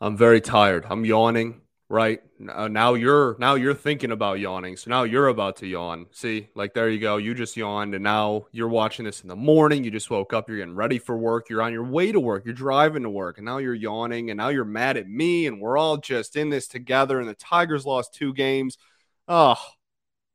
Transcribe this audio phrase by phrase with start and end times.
[0.00, 0.86] I'm very tired.
[0.88, 2.22] I'm yawning, right?
[2.48, 4.78] Uh, now you're now you're thinking about yawning.
[4.78, 6.06] So now you're about to yawn.
[6.10, 6.48] See?
[6.54, 7.18] Like there you go.
[7.18, 9.84] You just yawned and now you're watching this in the morning.
[9.84, 11.50] You just woke up, you're getting ready for work.
[11.50, 12.46] You're on your way to work.
[12.46, 15.60] You're driving to work and now you're yawning and now you're mad at me and
[15.60, 18.78] we're all just in this together and the Tigers lost two games.
[19.28, 19.56] Oh,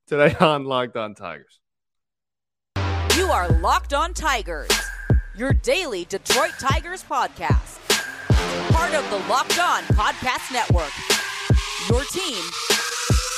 [0.06, 1.60] today on Locked On Tigers.
[3.18, 4.70] You are Locked On Tigers.
[5.36, 7.95] Your daily Detroit Tigers podcast
[8.72, 10.92] part of the Locked On Podcast Network.
[11.90, 12.44] Your team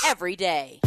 [0.06, 0.80] every day.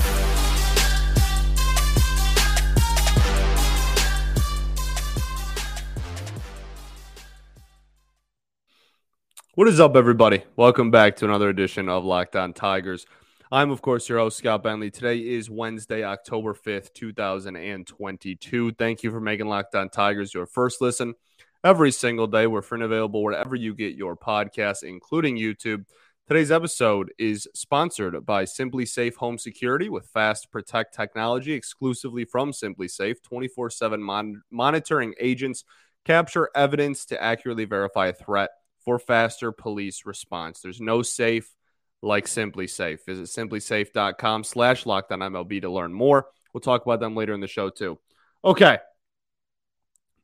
[9.55, 10.44] What is up, everybody?
[10.55, 13.05] Welcome back to another edition of Locked On Tigers.
[13.52, 14.89] I'm, of course, your host, Scott Bentley.
[14.89, 18.72] Today is Wednesday, October 5th, 2022.
[18.72, 21.16] Thank you for making Locked On Tigers your first listen
[21.64, 22.48] every single day.
[22.48, 25.86] We're free and available wherever you get your podcasts, including YouTube.
[26.28, 33.22] Today's episode is sponsored by SimpliSafe Home Security with Fast Protect technology exclusively from SimpliSafe.
[33.23, 35.64] 24 7 monitoring agents
[36.06, 38.50] capture evidence to accurately verify a threat
[38.84, 40.62] for faster police response.
[40.62, 41.53] There's no safe
[42.02, 43.06] like SimpliSafe.
[43.06, 46.28] Visit simplisafe.com slash lockdown MLB to learn more.
[46.53, 48.00] We'll talk about them later in the show, too.
[48.44, 48.80] Okay.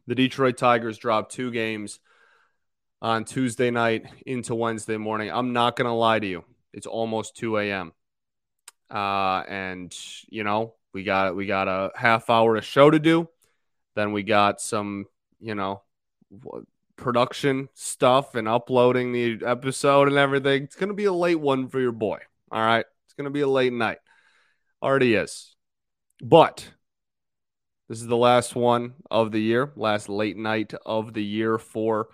[0.08, 2.00] The Detroit Tigers dropped two games
[3.02, 5.30] on Tuesday night into Wednesday morning.
[5.32, 6.44] I'm not going to lie to you.
[6.74, 7.92] It's almost 2 a.m.
[8.90, 9.94] Uh, and
[10.30, 13.28] you know, we got we got a half hour of show to do.
[13.96, 15.06] Then we got some,
[15.40, 15.82] you know,
[16.96, 20.64] production stuff and uploading the episode and everything.
[20.64, 22.20] It's going to be a late one for your boy.
[22.52, 22.86] All right.
[23.06, 23.98] It's going to be a late night.
[24.82, 25.56] Already is.
[26.22, 26.68] But
[27.90, 32.10] this is the last one of the year, last late night of the year for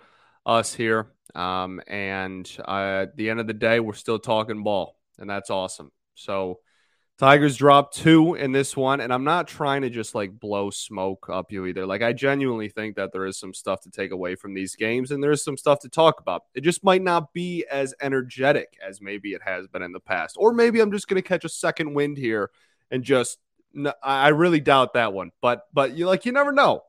[0.46, 1.08] us here.
[1.34, 5.50] Um, and uh, at the end of the day, we're still talking ball, and that's
[5.50, 5.90] awesome.
[6.14, 6.60] So,
[7.16, 11.28] Tigers dropped two in this one, and I'm not trying to just like blow smoke
[11.30, 11.86] up you either.
[11.86, 15.10] Like, I genuinely think that there is some stuff to take away from these games,
[15.10, 16.42] and there's some stuff to talk about.
[16.54, 20.36] It just might not be as energetic as maybe it has been in the past,
[20.38, 22.50] or maybe I'm just going to catch a second wind here
[22.90, 23.38] and just
[23.74, 25.30] no, I really doubt that one.
[25.42, 26.82] But but you like you never know.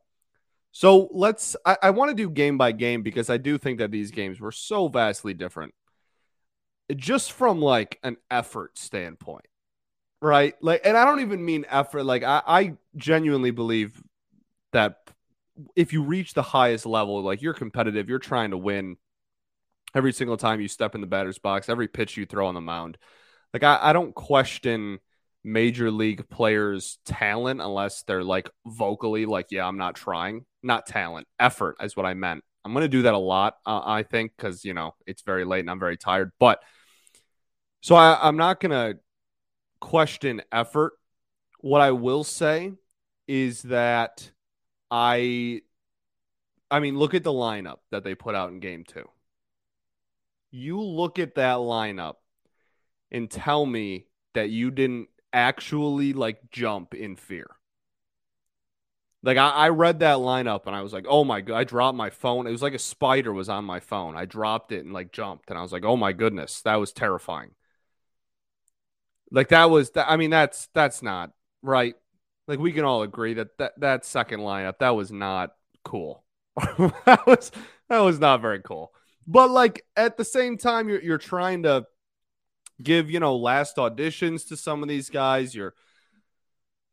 [0.71, 1.55] So let's.
[1.65, 4.39] I, I want to do game by game because I do think that these games
[4.39, 5.73] were so vastly different,
[6.95, 9.45] just from like an effort standpoint,
[10.21, 10.53] right?
[10.61, 12.03] Like, and I don't even mean effort.
[12.03, 14.01] Like, I, I genuinely believe
[14.73, 14.97] that
[15.77, 18.97] if you reach the highest level, like you're competitive, you're trying to win
[19.95, 22.59] every single time you step in the batter's box, every pitch you throw on the
[22.59, 22.97] mound.
[23.53, 24.99] Like, I, I don't question
[25.45, 30.45] major league players' talent unless they're like vocally like, yeah, I'm not trying.
[30.63, 32.43] Not talent, effort is what I meant.
[32.65, 35.45] I'm going to do that a lot, uh, I think, because, you know, it's very
[35.45, 36.31] late and I'm very tired.
[36.39, 36.63] But
[37.81, 38.99] so I, I'm not going to
[39.79, 40.93] question effort.
[41.59, 42.73] What I will say
[43.27, 44.31] is that
[44.89, 45.61] I,
[46.71, 49.07] I mean, look at the lineup that they put out in game two.
[50.49, 52.15] You look at that lineup
[53.11, 57.47] and tell me that you didn't actually like jump in fear.
[59.21, 61.97] Like I, I, read that lineup and I was like, oh my god, I dropped
[61.97, 62.47] my phone.
[62.47, 64.15] It was like a spider was on my phone.
[64.15, 66.93] I dropped it and like jumped and I was like, oh my goodness, that was
[66.93, 67.51] terrifying.
[69.31, 71.31] Like that was that I mean, that's that's not
[71.61, 71.95] right.
[72.47, 76.23] Like we can all agree that that, that second lineup, that was not cool.
[77.05, 77.51] that was
[77.89, 78.93] that was not very cool.
[79.27, 81.87] But like at the same time, you're you're trying to
[82.81, 85.55] give you know last auditions to some of these guys.
[85.55, 85.73] You're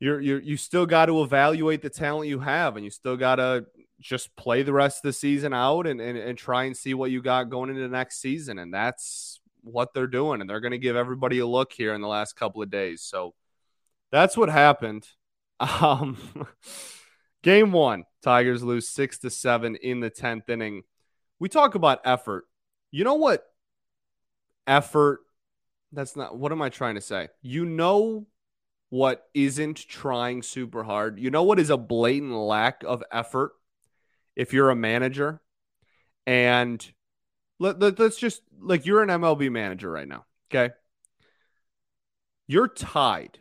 [0.01, 3.37] you're you're you still got to evaluate the talent you have, and you still got
[3.37, 3.67] to
[4.01, 7.11] just play the rest of the season out and, and and try and see what
[7.11, 8.59] you got going into the next season.
[8.59, 12.01] And that's what they're doing, and they're going to give everybody a look here in
[12.01, 13.03] the last couple of days.
[13.03, 13.35] So
[14.11, 15.07] that's what happened.
[15.61, 16.17] Um,
[17.45, 20.83] game one, Tigers lose six to seven in the tenth inning.
[21.39, 22.47] We talk about effort.
[22.91, 23.45] You know what
[24.67, 25.21] effort
[25.93, 27.29] that's not what am I trying to say?
[27.43, 28.27] You know
[28.91, 31.19] what isn't trying super hard.
[31.19, 33.53] You know what is a blatant lack of effort
[34.37, 35.41] if you're a manager
[36.27, 36.93] and
[37.59, 40.75] let, let, us just like you're an MLB manager right now, okay?
[42.47, 43.39] You're tied.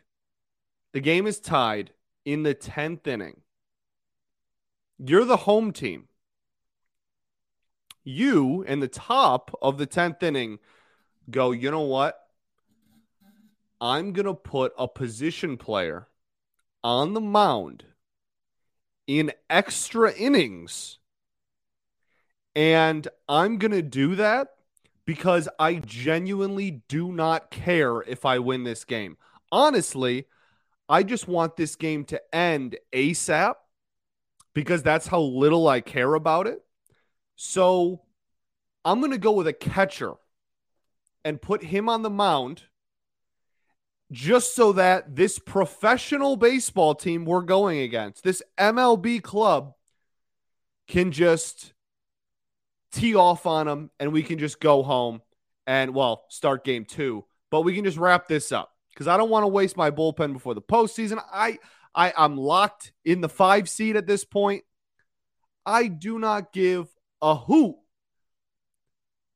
[0.94, 1.92] The game is tied
[2.24, 3.42] in the 10th inning.
[5.00, 6.08] You're the home team.
[8.04, 10.60] You in the top of the 10th inning
[11.30, 12.21] go, you know what?
[13.82, 16.08] I'm going to put a position player
[16.84, 17.84] on the mound
[19.08, 21.00] in extra innings.
[22.56, 24.50] And I'm going to do that
[25.06, 29.18] because I genuinely do not care if I win this game.
[29.52, 30.28] Honestly,
[30.88, 33.56] I just want this game to end ASAP
[34.54, 36.64] because that's how little I care about it.
[37.36, 38.04] So
[38.86, 40.14] I'm going to go with a catcher
[41.26, 42.64] and put him on the mound
[44.12, 49.74] just so that this professional baseball team we're going against, this MLB club,
[50.88, 51.74] can just
[52.92, 55.22] tee off on them and we can just go home
[55.66, 57.24] and, well, start game two.
[57.50, 60.34] But we can just wrap this up because I don't want to waste my bullpen
[60.34, 61.22] before the postseason.
[61.32, 61.60] I,
[61.96, 64.64] I, I'm locked in the five seed at this point.
[65.66, 66.90] I do not give
[67.22, 67.76] a hoot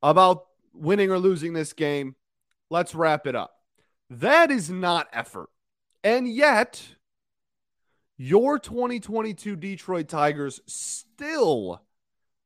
[0.04, 2.16] about winning or losing this game.
[2.70, 3.55] Let's wrap it up.
[4.10, 5.50] That is not effort.
[6.04, 6.96] And yet,
[8.18, 11.82] your 2022 Detroit Tigers still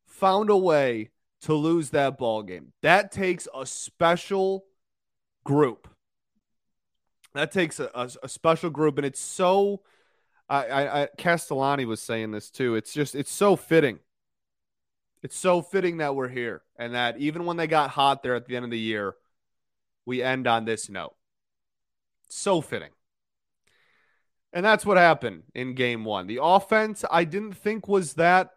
[0.06, 1.12] found a way
[1.42, 2.74] to lose that ball game.
[2.82, 4.66] That takes a special
[5.44, 5.88] group.
[7.34, 9.82] That takes a, a, a special group, and it's so.
[10.50, 12.76] I, I, I Castellani was saying this too.
[12.76, 14.00] It's just it's so fitting.
[15.22, 18.48] It's so fitting that we're here, and that even when they got hot there at
[18.48, 19.16] the end of the year,
[20.06, 21.16] we end on this note.
[22.30, 22.92] So fitting.
[24.52, 26.28] And that's what happened in game one.
[26.28, 28.52] The offense, I didn't think was that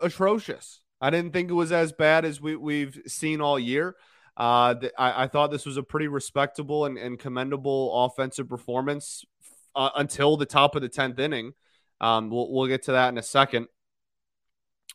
[0.00, 0.80] atrocious.
[1.00, 3.96] I didn't think it was as bad as we, we've seen all year.
[4.36, 9.24] Uh, I, I, thought this was a pretty respectable and, and commendable offensive performance
[9.74, 11.54] uh, until the top of the 10th inning.
[12.00, 13.66] Um, we'll, we'll get to that in a second.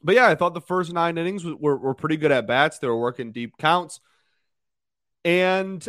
[0.01, 2.79] But yeah, I thought the first nine innings were, were pretty good at bats.
[2.79, 4.00] They were working deep counts.
[5.25, 5.88] And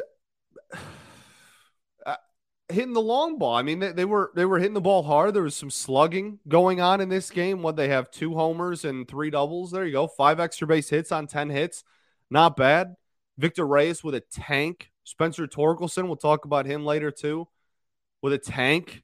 [2.69, 3.55] hitting the long ball.
[3.55, 5.35] I mean, they, they, were they were hitting the ball hard.
[5.35, 7.63] There was some slugging going on in this game.
[7.63, 9.71] What they have two homers and three doubles.
[9.71, 10.07] There you go.
[10.07, 11.85] Five extra base hits on 10 hits.
[12.31, 12.97] Not bad.
[13.37, 14.91] Victor Reyes with a tank.
[15.05, 17.47] Spencer Torkelson, we'll talk about him later too,
[18.23, 19.03] with a tank.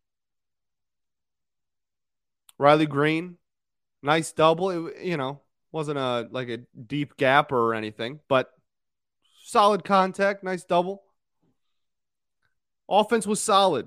[2.58, 3.36] Riley Greene,
[4.02, 4.70] nice double.
[4.70, 5.42] It, you know,
[5.72, 8.50] wasn't a like a deep gap or anything, but
[9.44, 11.02] solid contact, nice double.
[12.90, 13.86] Offense was solid.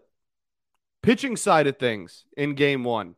[1.02, 3.16] Pitching side of things in game one.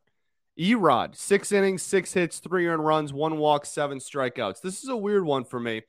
[0.59, 4.61] Erod, six innings, six hits, three earned runs, one walk, seven strikeouts.
[4.61, 5.83] This is a weird one for me.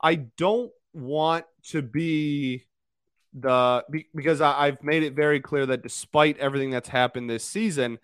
[0.00, 2.66] I don't want to be
[3.32, 3.82] the
[4.14, 7.98] because I, have made it very clear that despite everything that's happened this season,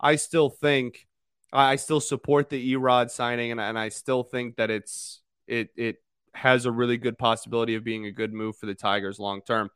[0.00, 1.06] I still think
[1.52, 5.96] I still support the Erod signing, and, and I still think that it's it it
[6.34, 9.70] has a really good possibility of being a good move for the Tigers long term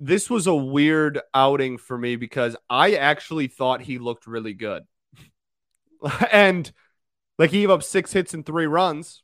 [0.00, 4.84] this was a weird outing for me because I actually thought he looked really good.
[6.32, 6.72] and
[7.38, 9.22] like he gave up six hits and three runs.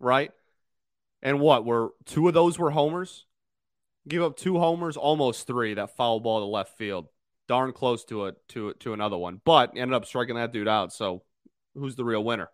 [0.00, 0.32] Right?
[1.22, 3.26] And what were two of those were homers?
[4.08, 5.74] Give up two homers, almost three.
[5.74, 7.06] That foul ball to left field,
[7.46, 10.92] darn close to a to to another one, but ended up striking that dude out.
[10.92, 11.22] So,
[11.74, 12.48] who's the real winner?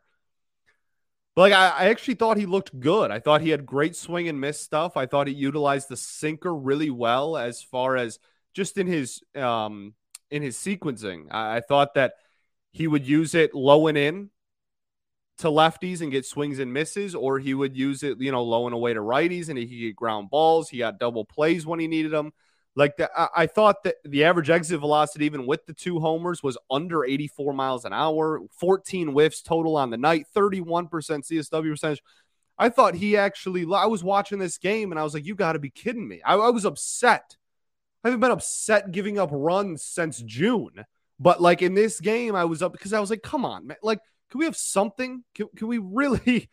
[1.38, 3.12] Like I, I, actually thought he looked good.
[3.12, 4.96] I thought he had great swing and miss stuff.
[4.96, 8.18] I thought he utilized the sinker really well as far as
[8.54, 9.94] just in his um
[10.32, 11.26] in his sequencing.
[11.30, 12.14] I, I thought that
[12.72, 14.30] he would use it low and in
[15.38, 18.66] to lefties and get swings and misses, or he would use it, you know, low
[18.66, 20.68] and away to righties and he could get ground balls.
[20.68, 22.32] He got double plays when he needed them.
[22.78, 26.44] Like the, I, I thought that the average exit velocity, even with the two homers,
[26.44, 28.40] was under 84 miles an hour.
[28.52, 32.02] 14 whiffs total on the night, 31% CSW percentage.
[32.56, 33.66] I thought he actually.
[33.74, 36.22] I was watching this game and I was like, "You got to be kidding me!"
[36.24, 37.36] I, I was upset.
[38.04, 40.84] I haven't been upset giving up runs since June,
[41.18, 43.76] but like in this game, I was up because I was like, "Come on, man!
[43.82, 43.98] Like,
[44.30, 45.24] can we have something?
[45.34, 46.48] Can, can we really?"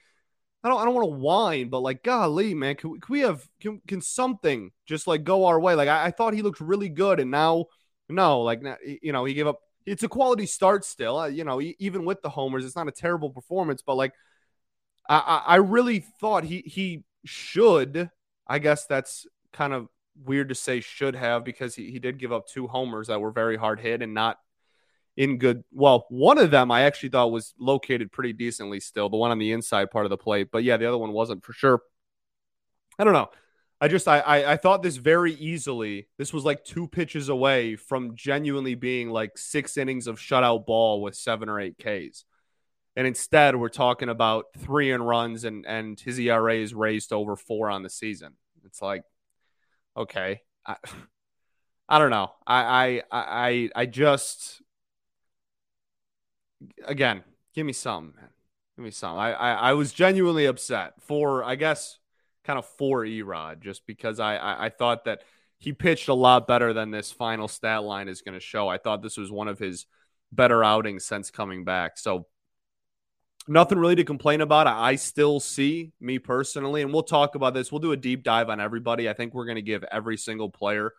[0.65, 3.47] I don't I don't want to whine, but like golly, man, can, can we have
[3.59, 5.75] can, can something just like go our way?
[5.75, 7.65] Like I, I thought he looked really good, and now
[8.09, 9.59] no, like you know he gave up.
[9.85, 11.61] It's a quality start still, uh, you know.
[11.61, 14.13] Even with the homers, it's not a terrible performance, but like
[15.07, 18.09] I I really thought he he should.
[18.47, 19.87] I guess that's kind of
[20.23, 23.31] weird to say should have because he, he did give up two homers that were
[23.31, 24.39] very hard hit and not
[25.17, 25.63] in good.
[25.71, 29.39] Well, one of them I actually thought was located pretty decently still, the one on
[29.39, 30.49] the inside part of the plate.
[30.51, 31.81] But yeah, the other one wasn't for sure.
[32.99, 33.29] I don't know.
[33.81, 36.07] I just I, I, I thought this very easily.
[36.17, 41.01] This was like two pitches away from genuinely being like six innings of shutout ball
[41.01, 42.23] with seven or eight Ks.
[42.95, 47.35] And instead, we're talking about three in runs and and his ERA is raised over
[47.35, 48.33] four on the season.
[48.65, 49.03] It's like,
[49.97, 50.77] okay, I,
[51.89, 52.31] I don't know.
[52.47, 54.61] I I I I just
[56.85, 58.29] again, give me some, man.
[58.75, 59.17] give me some.
[59.17, 61.99] I, I, I was genuinely upset for, I guess,
[62.43, 65.21] kind of for Erod, just because I, I, I thought that
[65.57, 68.67] he pitched a lot better than this final stat line is going to show.
[68.67, 69.85] I thought this was one of his
[70.31, 71.97] better outings since coming back.
[71.97, 72.27] So
[73.47, 74.67] nothing really to complain about.
[74.67, 77.71] I still see me personally, and we'll talk about this.
[77.71, 79.09] We'll do a deep dive on everybody.
[79.09, 80.91] I think we're going to give every single player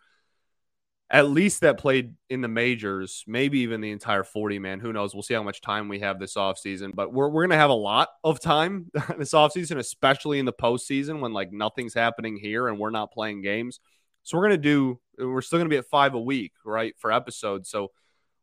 [1.09, 4.79] at least that played in the majors, maybe even the entire 40 man.
[4.81, 5.13] Who knows?
[5.13, 6.91] We'll see how much time we have this offseason.
[6.93, 10.53] But we're, we're going to have a lot of time this offseason, especially in the
[10.53, 13.79] postseason when like nothing's happening here and we're not playing games.
[14.23, 16.93] So we're going to do, we're still going to be at five a week, right,
[16.97, 17.69] for episodes.
[17.69, 17.91] So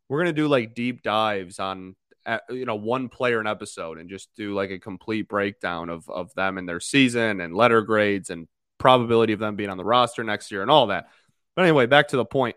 [0.08, 3.98] we're going to do like deep dives on, uh, you know, one player an episode
[3.98, 7.82] and just do like a complete breakdown of, of them and their season and letter
[7.82, 11.08] grades and probability of them being on the roster next year and all that.
[11.56, 12.56] But anyway, back to the point.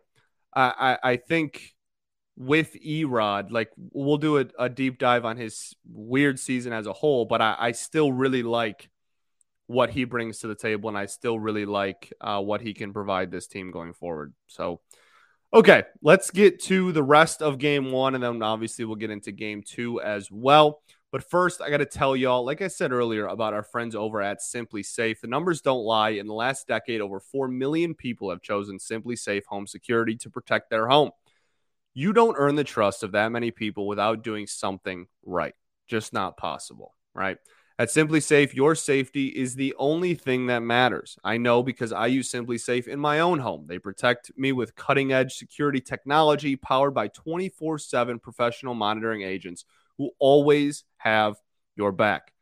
[0.56, 1.76] I, I, I think
[2.36, 6.94] with Erod, like we'll do a, a, deep dive on his weird season as a
[6.94, 8.90] whole, but I, I, still really like
[9.66, 12.94] what he brings to the table, and I still really like uh, what he can
[12.94, 14.34] provide this team going forward.
[14.46, 14.82] So,
[15.54, 19.32] okay, let's get to the rest of game one, and then obviously we'll get into
[19.32, 20.82] game two as well.
[21.12, 24.22] But first, I got to tell y'all, like I said earlier, about our friends over
[24.22, 25.22] at SimpliSafe.
[25.22, 26.10] The numbers don't lie.
[26.10, 30.70] In the last decade, over 4 million people have chosen SimpliSafe Home Security to protect
[30.70, 31.12] their home.
[31.94, 35.56] You don't earn the trust of that many people without doing something right.
[35.88, 37.38] Just not possible, right?
[37.80, 41.18] At SimpliSafe, your safety is the only thing that matters.
[41.24, 43.66] I know because I use SimpliSafe in my own home.
[43.68, 49.64] They protect me with cutting edge security technology powered by 24 7 professional monitoring agents
[49.98, 51.36] who always have
[51.76, 52.34] your back.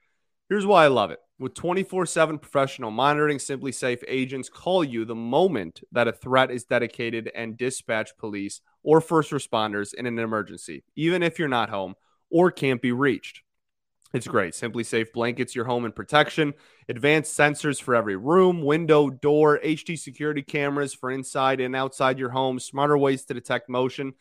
[0.50, 1.20] Here's why I love it.
[1.38, 6.64] With 24 7 professional monitoring, SimpliSafe agents call you the moment that a threat is
[6.64, 11.96] dedicated and dispatch police or first responders in an emergency, even if you're not home
[12.30, 13.42] or can't be reached.
[14.14, 14.54] It's great.
[14.54, 16.54] SimpliSafe blankets your home in protection,
[16.88, 22.30] advanced sensors for every room, window, door, HD security cameras for inside and outside your
[22.30, 24.14] home, smarter ways to detect motion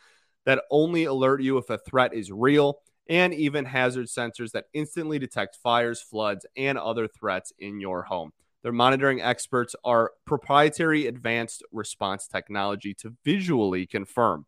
[0.47, 5.19] that only alert you if a threat is real and even hazard sensors that instantly
[5.19, 8.33] detect fires, floods, and other threats in your home.
[8.63, 14.47] Their monitoring experts are proprietary advanced response technology to visually confirm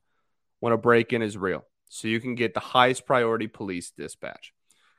[0.61, 4.55] when a break in is real, so you can get the highest priority police dispatch.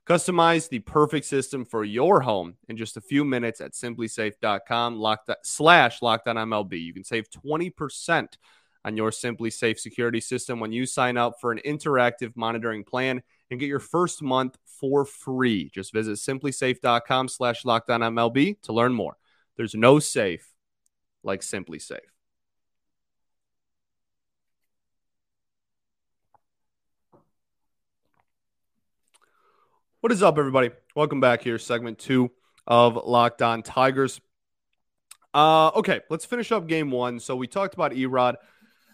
[0.08, 5.30] Customize the perfect system for your home in just a few minutes at simplisafe.com locked,
[5.44, 6.82] slash lockdown MLB.
[6.82, 8.28] You can save 20%
[8.86, 13.60] on your SimpliSafe security system when you sign up for an interactive monitoring plan and
[13.60, 15.70] get your first month for free.
[15.74, 19.18] Just visit simplisafe.com slash lockdownmlb to learn more.
[19.56, 20.54] There's no safe
[21.24, 22.00] like SimpliSafe.
[30.02, 30.70] What is up, everybody?
[30.96, 32.32] Welcome back here, segment two
[32.68, 34.22] of Locked On Tigers.
[35.34, 37.20] Uh, okay, let's finish up game one.
[37.20, 38.36] So we talked about Erod.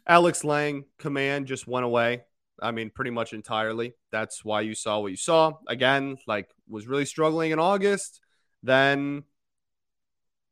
[0.08, 2.24] Alex Lange, command just went away.
[2.62, 3.94] I mean, pretty much entirely.
[4.12, 5.54] That's why you saw what you saw.
[5.68, 8.22] Again, like was really struggling in August.
[8.62, 9.24] Then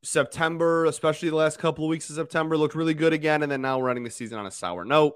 [0.03, 3.43] September, especially the last couple of weeks of September, looked really good again.
[3.43, 5.15] And then now we're running the season on a sour note.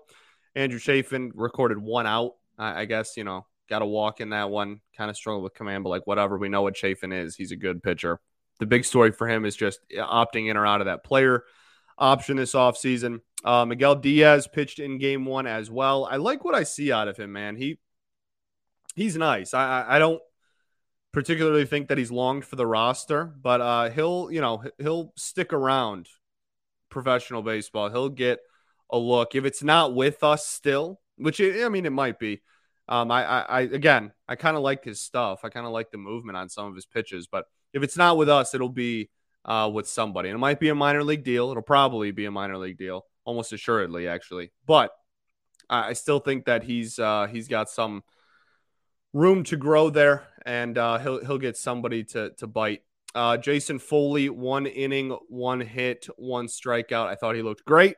[0.55, 2.33] Andrew Chafin recorded one out.
[2.57, 4.79] I, I guess, you know, got to walk in that one.
[4.95, 6.37] Kind of struggled with command, but like whatever.
[6.37, 7.35] We know what Chafin is.
[7.35, 8.19] He's a good pitcher.
[8.59, 11.43] The big story for him is just opting in or out of that player
[11.97, 13.19] option this offseason.
[13.45, 16.05] Uh, Miguel Diaz pitched in game one as well.
[16.09, 17.55] I like what I see out of him, man.
[17.55, 17.77] He
[18.95, 19.53] he's nice.
[19.53, 20.19] I, I, don't
[21.11, 25.53] particularly think that he's longed for the roster, but uh, he'll you know he'll stick
[25.53, 26.09] around
[26.89, 27.91] professional baseball.
[27.91, 28.39] He'll get
[28.89, 32.41] a look if it's not with us still, which it, I mean it might be.
[32.89, 35.41] Um, I, I, I again, I kind of like his stuff.
[35.43, 38.17] I kind of like the movement on some of his pitches, but if it's not
[38.17, 39.11] with us, it'll be
[39.43, 40.29] uh, with somebody.
[40.29, 41.51] And it might be a minor league deal.
[41.51, 44.51] It'll probably be a minor league deal almost assuredly, actually.
[44.65, 44.91] But
[45.69, 48.03] I still think that he's uh, he's got some
[49.13, 52.83] room to grow there, and uh, he'll he'll get somebody to to bite.
[53.13, 57.07] Uh, Jason Foley, one inning, one hit, one strikeout.
[57.07, 57.95] I thought he looked great,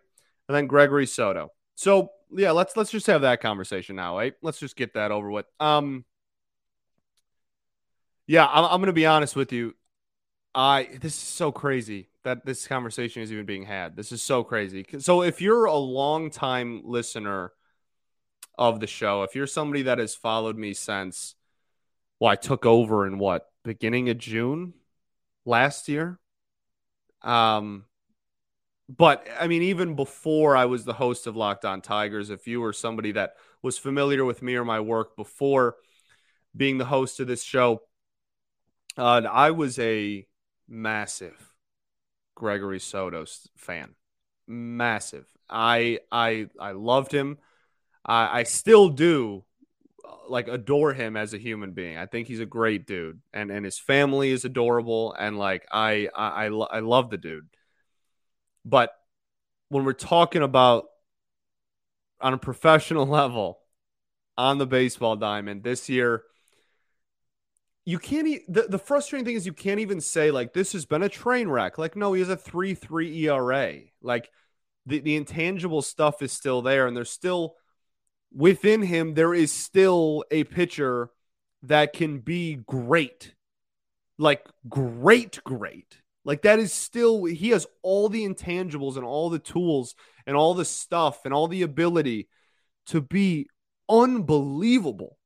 [0.47, 1.51] and then Gregory Soto.
[1.75, 4.33] So yeah, let's let's just have that conversation now, right?
[4.41, 5.45] Let's just get that over with.
[5.59, 6.05] Um,
[8.27, 9.75] yeah, I'm, I'm to be honest with you.
[10.55, 13.95] I this is so crazy that this conversation is even being had.
[13.95, 14.85] This is so crazy.
[14.99, 17.53] So if you're a long time listener
[18.57, 21.35] of the show, if you're somebody that has followed me since
[22.19, 24.73] well, I took over in what, beginning of June
[25.45, 26.19] last year?
[27.21, 27.85] Um
[28.89, 32.59] but I mean, even before I was the host of Locked On Tigers, if you
[32.59, 35.75] were somebody that was familiar with me or my work before
[36.55, 37.81] being the host of this show,
[38.97, 40.27] Uh, I was a
[40.67, 41.46] massive
[42.37, 43.25] Gregory Soto
[43.55, 43.95] fan.
[44.47, 45.25] Massive.
[45.49, 47.39] I I I loved him.
[48.05, 49.43] I I still do
[50.07, 51.97] uh, like adore him as a human being.
[51.97, 56.09] I think he's a great dude, and and his family is adorable, and like I
[56.15, 57.47] I I, I love the dude.
[58.63, 58.91] But
[59.69, 60.85] when we're talking about
[62.21, 63.61] on a professional level
[64.37, 66.21] on the baseball diamond this year,
[67.87, 68.27] you can't.
[68.27, 71.09] E- the the frustrating thing is you can't even say like this has been a
[71.09, 71.77] train wreck.
[71.77, 73.75] Like no, he has a three three ERA.
[74.01, 74.29] Like
[74.85, 77.55] the the intangible stuff is still there, and there's still
[78.35, 81.11] within him there is still a pitcher
[81.63, 83.33] that can be great,
[84.17, 86.01] like great, great.
[86.25, 90.53] Like that is still he has all the intangibles and all the tools and all
[90.53, 92.27] the stuff and all the ability
[92.87, 93.47] to be
[93.87, 95.16] unbelievable.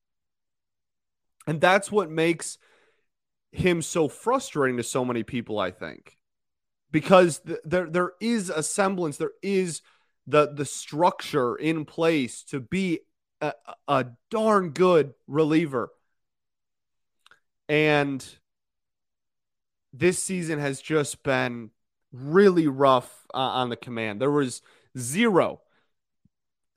[1.48, 2.58] And that's what makes
[3.52, 6.18] him so frustrating to so many people, I think.
[6.92, 9.82] Because th- there there is a semblance, there is
[10.28, 13.00] the the structure in place to be
[13.40, 13.54] a,
[13.88, 15.90] a darn good reliever.
[17.68, 18.24] And
[19.94, 21.72] this season has just been
[22.12, 24.22] really rough uh, on the command.
[24.22, 24.62] There was
[24.98, 25.62] zero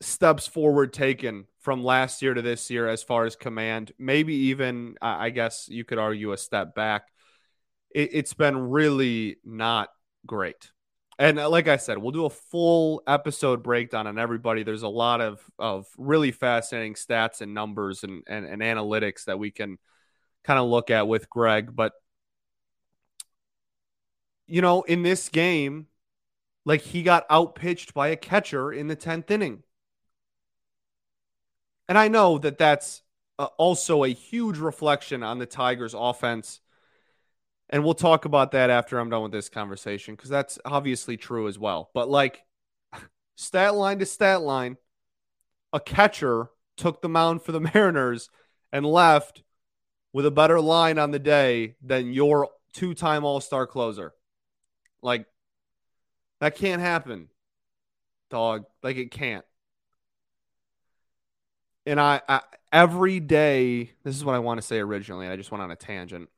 [0.01, 3.91] steps forward taken from last year to this year as far as command.
[3.99, 7.09] Maybe even, I guess you could argue, a step back.
[7.91, 9.89] It, has been really not
[10.27, 10.71] great.
[11.19, 14.63] And uh, like I said, we'll do a full episode breakdown on everybody.
[14.63, 19.39] There's a lot of, of really fascinating stats and numbers and, and, and analytics that
[19.39, 19.79] we can
[20.43, 21.75] kind of look at with Greg.
[21.75, 21.93] But
[24.47, 25.87] you know, in this game,
[26.67, 29.63] like he got outpitched by a catcher in the 10th inning.
[31.89, 33.03] And I know that that's
[33.39, 36.61] uh, also a huge reflection on the Tigers offense.
[37.71, 41.49] And we'll talk about that after I'm done with this conversation because that's obviously true
[41.49, 41.91] as well.
[41.95, 42.45] But like
[43.37, 44.77] stat line to stat line,
[45.73, 48.29] a catcher took the mound for the Mariners
[48.73, 49.43] and left
[50.13, 54.13] with a better line on the day than your two time All Star closer.
[55.03, 55.27] Like,
[56.41, 57.29] that can't happen,
[58.31, 58.65] dog.
[58.83, 59.45] Like, it can't.
[61.87, 62.41] And I, I
[62.73, 65.29] every day, this is what I want to say originally.
[65.29, 66.29] I just went on a tangent.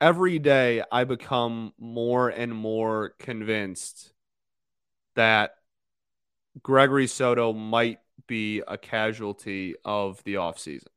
[0.00, 4.12] Every day, I become more and more convinced
[5.14, 5.54] that
[6.60, 10.88] Gregory Soto might be a casualty of the offseason.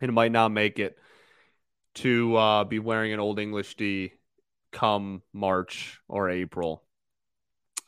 [0.00, 0.98] It might not make it
[1.94, 4.12] to uh, be wearing an old English D
[4.70, 6.82] come March or April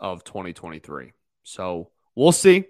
[0.00, 1.12] of 2023.
[1.42, 2.64] So we'll see.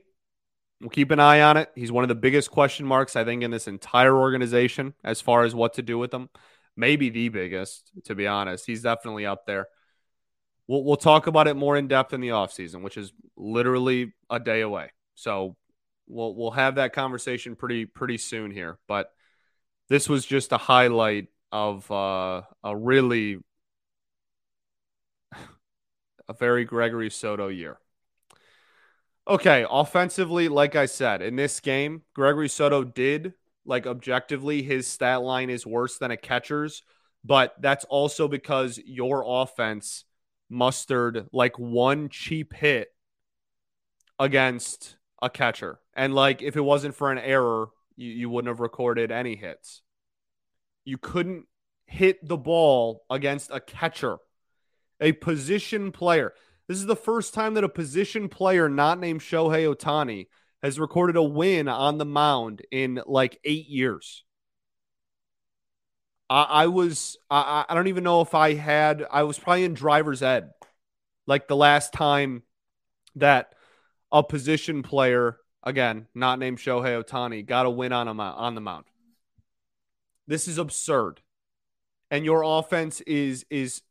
[0.81, 1.71] We'll keep an eye on it.
[1.75, 5.45] He's one of the biggest question marks, I think, in this entire organization as far
[5.45, 6.29] as what to do with him.
[6.77, 8.67] Maybe the biggest, to be honest.
[8.67, 9.67] He's definitely up there.
[10.69, 14.39] We'll, we'll talk about it more in depth in the offseason, which is literally a
[14.39, 14.93] day away.
[15.17, 15.57] So
[16.07, 18.79] we'll we'll have that conversation pretty pretty soon here.
[18.87, 19.11] But
[19.89, 23.39] this was just a highlight of uh, a really
[26.29, 27.79] a very Gregory Soto year.
[29.29, 33.35] Okay, offensively, like I said, in this game, Gregory Soto did
[33.67, 36.83] like objectively his stat line is worse than a catcher's,
[37.23, 40.05] but that's also because your offense
[40.49, 42.89] mustered like one cheap hit
[44.19, 45.79] against a catcher.
[45.95, 49.83] And like if it wasn't for an error, you, you wouldn't have recorded any hits.
[50.87, 51.45] You couldn't
[51.85, 54.17] hit the ball against a catcher
[55.01, 56.33] a position player.
[56.69, 60.27] This is the first time that a position player not named Shohei Ohtani
[60.63, 64.25] has recorded a win on the mound in like eight years.
[66.29, 69.73] I, I was, I, I don't even know if I had, I was probably in
[69.73, 70.51] driver's ed
[71.27, 72.43] like the last time
[73.17, 73.55] that
[74.13, 78.61] a position player, again, not named Shohei Ohtani, got a win on, a, on the
[78.61, 78.85] mound.
[80.27, 81.23] This is absurd.
[82.11, 83.83] And your offense is is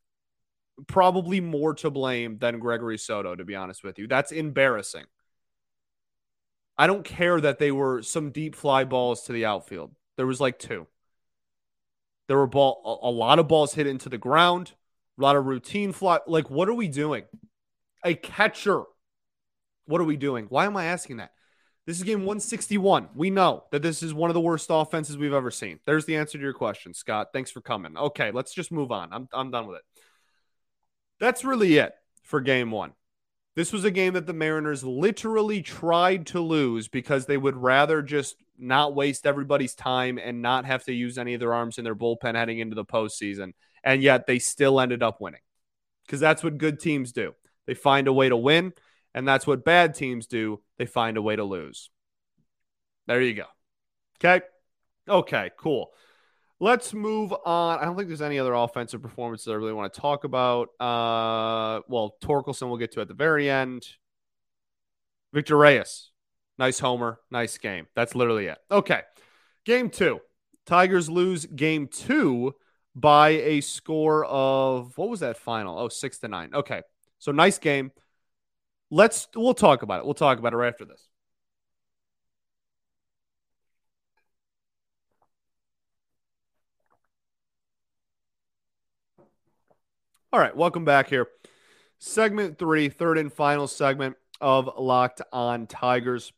[0.86, 4.08] probably more to blame than Gregory Soto, to be honest with you.
[4.08, 5.06] That's embarrassing.
[6.78, 9.96] I don't care that they were some deep fly balls to the outfield.
[10.16, 10.86] There was like two.
[12.28, 14.74] There were ball a, lot of balls hit into the ground,
[15.18, 16.20] a lot of routine fly.
[16.28, 17.24] Like, what are we doing?
[18.04, 18.84] A catcher.
[19.86, 20.46] What are we doing?
[20.50, 21.32] Why am I asking that?
[21.86, 23.10] This is game 161.
[23.16, 25.80] We know that this is one of the worst offenses we've ever seen.
[25.86, 27.30] There's the answer to your question, Scott.
[27.32, 27.96] Thanks for coming.
[27.98, 29.14] Okay, let's just move on.
[29.14, 29.84] I'm, I'm done with it
[31.20, 32.94] that's really it for game one.
[33.56, 38.04] This was a game that the Mariners literally tried to lose because they would rather
[38.04, 41.84] just not waste everybody's time and not have to use any of their arms in
[41.84, 43.54] their bullpen heading into the postseason.
[43.84, 45.42] And yet they still ended up winning
[46.06, 47.34] because that's what good teams do.
[47.66, 48.74] They find a way to win,
[49.14, 50.62] and that's what bad teams do.
[50.78, 51.90] They find a way to lose.
[53.08, 53.46] There you go.
[54.24, 54.46] Okay.
[55.10, 55.92] Okay, cool.
[56.60, 57.80] Let's move on.
[57.80, 60.70] I don't think there's any other offensive performances I really want to talk about.
[60.80, 63.88] Uh, well, Torkelson we'll get to at the very end.
[65.34, 66.12] Victor Reyes,
[66.58, 67.86] nice homer, nice game.
[67.96, 68.58] That's literally it.
[68.72, 69.02] Okay,
[69.66, 70.20] game two.
[70.66, 72.56] Tigers lose game two
[72.96, 75.78] by a score of what was that final?
[75.78, 76.56] Oh, six to nine.
[76.56, 76.82] Okay,
[77.20, 77.92] so nice game.
[78.90, 80.06] Let's we'll talk about it.
[80.06, 81.08] We'll talk about it right after this.
[90.38, 91.30] All right, welcome back here.
[91.98, 96.32] Segment three, third and final segment of Locked On Tigers.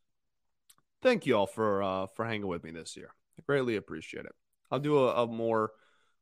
[1.02, 3.10] Thank you all for uh, for hanging with me this year.
[3.38, 4.32] I greatly appreciate it.
[4.72, 5.72] I'll do a, a more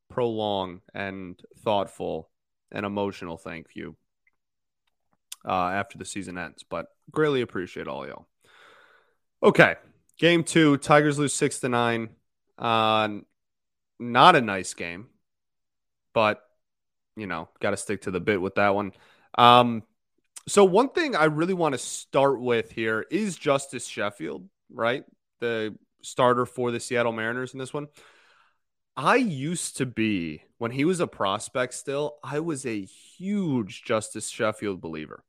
[0.09, 2.31] prolonged and thoughtful
[2.71, 3.95] and emotional thank you
[5.47, 8.27] uh, after the season ends, but greatly appreciate all y'all.
[9.43, 9.75] Okay,
[10.17, 12.09] game two, Tigers lose six to nine.
[12.57, 13.19] Uh,
[13.99, 15.09] not a nice game,
[16.15, 16.41] but
[17.17, 18.93] you know, got to stick to the bit with that one.
[19.37, 19.83] Um,
[20.47, 25.03] so one thing I really want to start with here is Justus Sheffield, right?
[25.41, 27.87] The starter for the Seattle Mariners in this one.
[28.95, 34.29] I used to be when he was a prospect still, I was a huge Justus
[34.29, 35.23] Sheffield believer.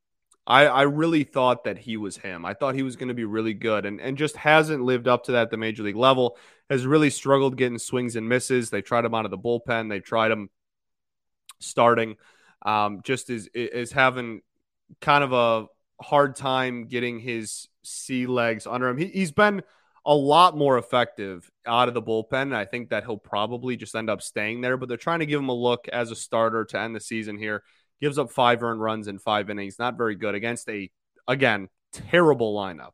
[0.47, 2.47] I, I really thought that he was him.
[2.47, 5.25] I thought he was going to be really good and, and just hasn't lived up
[5.25, 6.39] to that at the major league level.
[6.71, 8.71] Has really struggled getting swings and misses.
[8.71, 9.91] They tried him out of the bullpen.
[9.91, 10.49] They tried him
[11.61, 12.17] starting.
[12.63, 14.43] Um, just is is having
[15.01, 15.67] kind of a
[16.03, 18.99] hard time getting his sea legs under him.
[18.99, 19.63] He, he's been
[20.05, 22.55] a lot more effective out of the bullpen.
[22.55, 25.41] I think that he'll probably just end up staying there, but they're trying to give
[25.41, 27.63] him a look as a starter to end the season here.
[28.01, 29.79] Gives up five earned runs in five innings.
[29.79, 30.91] Not very good against a,
[31.27, 32.93] again, terrible lineup.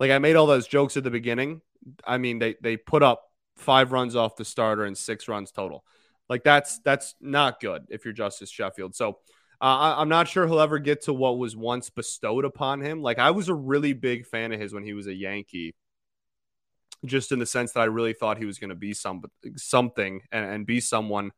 [0.00, 1.60] Like I made all those jokes at the beginning.
[2.06, 3.24] I mean, they, they put up
[3.56, 5.84] five runs off the starter and six runs total.
[6.28, 8.94] Like that's that's not good if you're Justus Sheffield.
[8.94, 9.18] So
[9.60, 13.02] uh, I, am not sure he'll ever get to what was once bestowed upon him.
[13.02, 15.74] Like I was a really big fan of his when he was a Yankee,
[17.04, 19.22] just in the sense that I really thought he was going to be some
[19.56, 21.32] something and, and be someone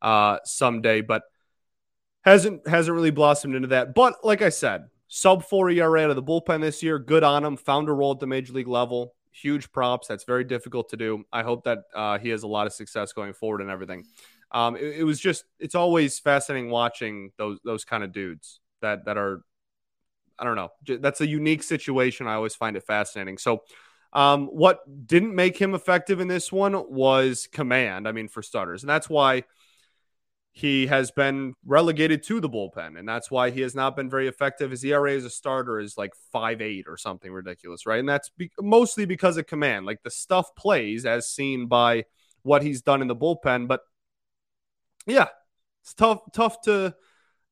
[0.00, 1.22] uh, someday, but
[2.22, 3.94] hasn't hasn't really blossomed into that.
[3.94, 7.44] But like I said, sub four ERA out of the bullpen this year, good on
[7.44, 7.56] him.
[7.56, 10.08] Found a role at the major league level huge props.
[10.08, 11.24] That's very difficult to do.
[11.32, 14.04] I hope that uh, he has a lot of success going forward and everything.
[14.50, 19.04] Um, it, it, was just it's always fascinating watching those those kind of dudes that
[19.04, 19.42] that are
[20.38, 20.70] I don't know.
[21.00, 22.26] That's a unique situation.
[22.26, 23.38] I always find it fascinating.
[23.38, 23.62] So.
[24.10, 28.08] Um, what didn't make him effective in this one was command.
[28.08, 29.42] I mean, for starters, and that's why
[30.52, 34.26] he has been relegated to the bullpen, and that's why he has not been very
[34.26, 34.70] effective.
[34.70, 38.00] His ERA as a starter is like five eight or something ridiculous, right?
[38.00, 39.86] And that's be- mostly because of command.
[39.86, 42.04] Like the stuff plays as seen by
[42.42, 43.82] what he's done in the bullpen, but
[45.06, 45.28] yeah,
[45.82, 46.94] it's tough, tough to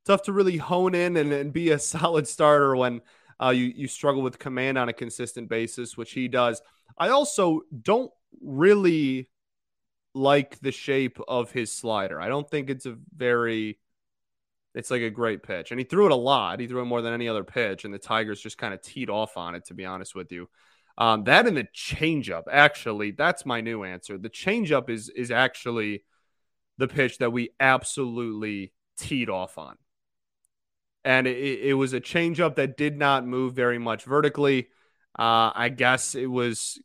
[0.04, 3.00] tough to really hone in and, and be a solid starter when
[3.42, 6.60] uh, you you struggle with command on a consistent basis, which he does.
[6.98, 9.28] I also don't really
[10.16, 12.20] like the shape of his slider.
[12.20, 13.78] I don't think it's a very
[14.74, 15.70] it's like a great pitch.
[15.70, 16.60] And he threw it a lot.
[16.60, 17.84] He threw it more than any other pitch.
[17.84, 20.50] And the Tigers just kind of teed off on it, to be honest with you.
[20.98, 24.18] Um, that and the changeup, actually, that's my new answer.
[24.18, 26.04] The changeup is is actually
[26.78, 29.76] the pitch that we absolutely teed off on.
[31.04, 34.68] And it, it was a changeup that did not move very much vertically.
[35.18, 36.78] Uh, I guess it was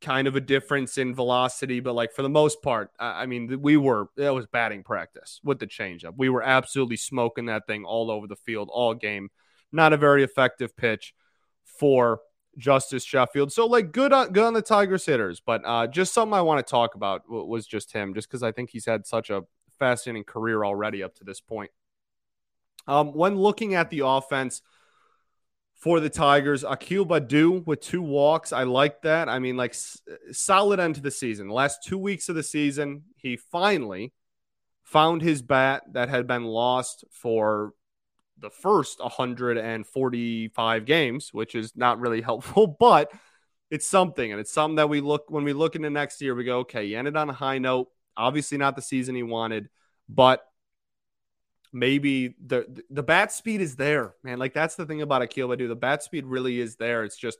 [0.00, 3.76] kind of a difference in velocity, but like for the most part, I mean, we
[3.76, 6.14] were that was batting practice with the changeup.
[6.16, 9.30] We were absolutely smoking that thing all over the field all game.
[9.72, 11.14] Not a very effective pitch
[11.64, 12.20] for
[12.58, 13.52] Justus Sheffield.
[13.52, 16.64] So like good on good on the Tigers hitters, but uh, just something I want
[16.64, 19.42] to talk about was just him, just because I think he's had such a
[19.78, 21.70] fascinating career already up to this point.
[22.86, 24.62] Um, when looking at the offense
[25.76, 26.64] for the Tigers.
[26.64, 28.52] Akil Baddoo with two walks.
[28.52, 29.28] I like that.
[29.28, 30.00] I mean, like s-
[30.32, 31.48] solid end to the season.
[31.48, 34.12] Last two weeks of the season, he finally
[34.82, 37.72] found his bat that had been lost for
[38.38, 43.10] the first 145 games, which is not really helpful, but
[43.70, 44.30] it's something.
[44.30, 46.86] And it's something that we look when we look into next year, we go, okay,
[46.86, 47.88] he ended on a high note.
[48.16, 49.68] Obviously, not the season he wanted,
[50.08, 50.42] but
[51.76, 54.38] maybe the the bat speed is there, man.
[54.38, 55.68] Like that's the thing about Akil Baddoo.
[55.68, 57.04] The bat speed really is there.
[57.04, 57.38] It's just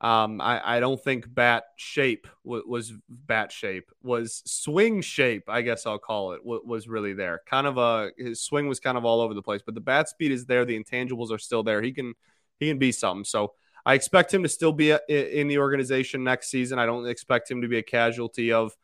[0.00, 5.44] um, I, I don't think bat shape w- was bat shape was swing shape.
[5.48, 7.40] I guess I'll call it w- was really there.
[7.46, 10.08] Kind of a his swing was kind of all over the place, but the bat
[10.08, 10.64] speed is there.
[10.64, 11.80] The intangibles are still there.
[11.80, 12.14] He can
[12.58, 13.24] he can be something.
[13.24, 13.54] So
[13.86, 16.78] I expect him to still be a, in the organization next season.
[16.78, 18.76] I don't expect him to be a casualty of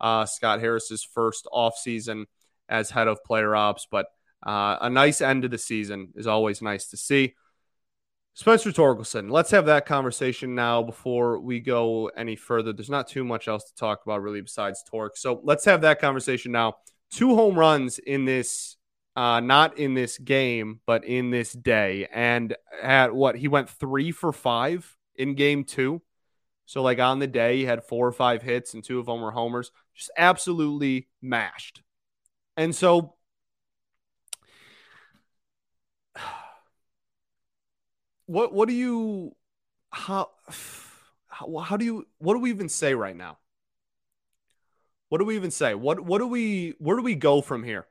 [0.00, 2.26] uh, Scott Harris's first offseason
[2.68, 4.06] as head of player ops, but
[4.46, 7.34] uh, a nice end to the season is always nice to see.
[8.34, 12.72] Spencer Torkelson, let's have that conversation now before we go any further.
[12.72, 15.18] There's not too much else to talk about really besides Torque.
[15.18, 16.76] So let's have that conversation now.
[17.10, 18.76] Two home runs in this,
[19.16, 22.08] uh, not in this game, but in this day.
[22.10, 26.00] And at what he went three for five in game two.
[26.64, 29.20] So, like on the day, he had four or five hits, and two of them
[29.20, 29.70] were homers.
[29.94, 31.82] Just absolutely mashed.
[32.56, 33.16] And so
[38.26, 39.34] what what do you
[39.90, 40.30] how
[41.28, 43.38] how, how do you what do we even say right now?
[45.08, 45.74] What do we even say?
[45.74, 47.86] What what do we where do we go from here?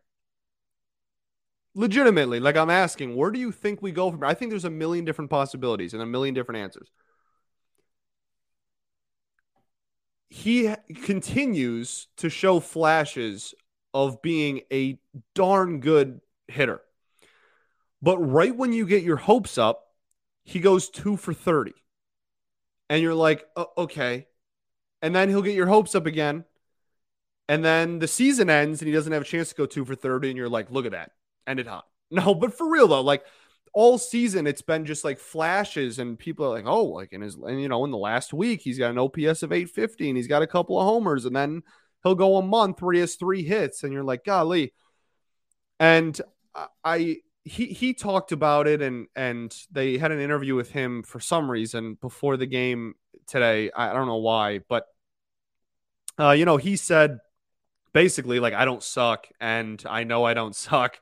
[1.74, 4.28] Legitimately, like I'm asking, where do you think we go from here?
[4.28, 6.89] I think there's a million different possibilities and a million different answers.
[10.30, 13.54] He continues to show flashes
[13.94, 14.98] of being a
[15.36, 16.82] darn good hitter.
[18.02, 19.90] But right when you get your hopes up,
[20.52, 21.74] he goes two for 30.
[22.90, 24.28] And you're like, oh, okay.
[25.02, 26.44] And then he'll get your hopes up again.
[27.48, 29.96] And then the season ends and he doesn't have a chance to go two for
[29.96, 30.30] 30.
[30.30, 31.12] And you're like, look at that.
[31.48, 31.86] Ended hot.
[32.14, 33.24] No, but for real though, like
[33.74, 35.98] all season, it's been just like flashes.
[35.98, 38.60] And people are like, oh, like in his, and you know, in the last week,
[38.60, 41.24] he's got an OPS of 850 and he's got a couple of homers.
[41.24, 41.64] And then
[42.04, 43.84] he'll go a month where he has three hits.
[43.84, 44.74] And you're like, golly.
[45.80, 46.20] And
[46.84, 51.19] I, he he talked about it and and they had an interview with him for
[51.19, 52.93] some reason before the game
[53.27, 53.71] today.
[53.75, 54.86] I don't know why, but
[56.19, 57.19] uh, you know, he said
[57.93, 60.99] basically like I don't suck and I know I don't suck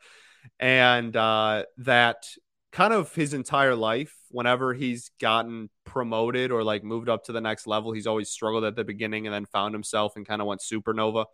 [0.59, 2.27] and uh, that
[2.71, 7.41] kind of his entire life whenever he's gotten promoted or like moved up to the
[7.41, 10.47] next level he's always struggled at the beginning and then found himself and kind of
[10.47, 11.25] went supernova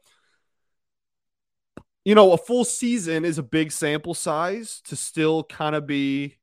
[2.06, 6.38] you know, a full season is a big sample size to still kind of be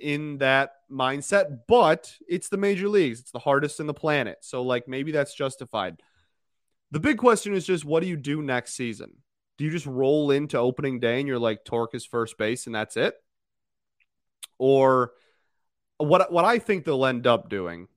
[0.00, 3.20] in that mindset, but it's the major leagues.
[3.20, 4.38] It's the hardest in the planet.
[4.40, 6.00] So, like, maybe that's justified.
[6.90, 9.10] The big question is just what do you do next season?
[9.58, 12.74] Do you just roll into opening day and you're like Torque is first base and
[12.74, 13.14] that's it?
[14.56, 15.12] Or
[15.98, 17.88] what what I think they'll end up doing,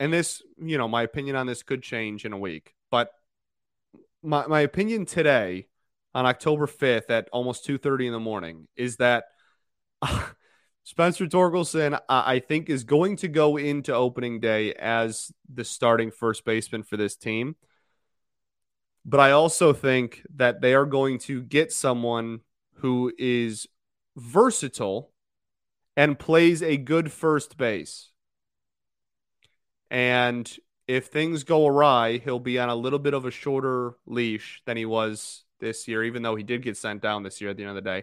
[0.00, 3.10] and this, you know, my opinion on this could change in a week, but
[4.22, 5.68] my, my opinion today
[6.14, 9.24] on October 5th at almost 2:30 in the morning is that
[10.84, 16.44] Spencer Torkelson I think is going to go into opening day as the starting first
[16.44, 17.56] baseman for this team.
[19.04, 22.40] But I also think that they are going to get someone
[22.74, 23.66] who is
[24.16, 25.12] versatile
[25.96, 28.10] and plays a good first base.
[29.90, 30.50] And
[30.86, 34.76] if things go awry, he'll be on a little bit of a shorter leash than
[34.76, 37.62] he was this year, even though he did get sent down this year at the
[37.62, 38.02] end of the day.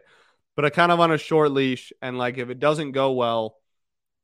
[0.55, 1.91] But I kind of on a short leash.
[2.01, 3.57] And like if it doesn't go well,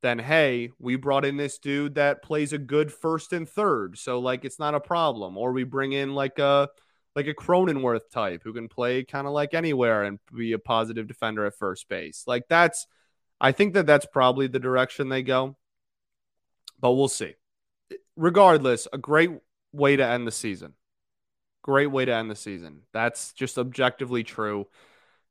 [0.01, 3.97] then hey, we brought in this dude that plays a good first and third.
[3.97, 5.37] So like it's not a problem.
[5.37, 6.69] Or we bring in like a
[7.15, 11.07] like a Cronenworth type who can play kind of like anywhere and be a positive
[11.07, 12.23] defender at first base.
[12.27, 12.87] Like that's
[13.39, 15.57] I think that that's probably the direction they go.
[16.79, 17.35] But we'll see.
[18.15, 19.31] Regardless, a great
[19.71, 20.73] way to end the season.
[21.63, 22.81] Great way to end the season.
[22.91, 24.67] That's just objectively true.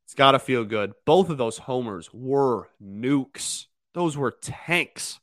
[0.05, 0.95] It's got to feel good.
[1.05, 3.66] Both of those homers were nukes.
[3.95, 5.21] Those were tanks.